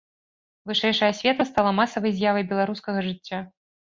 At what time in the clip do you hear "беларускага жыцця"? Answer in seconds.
2.53-3.37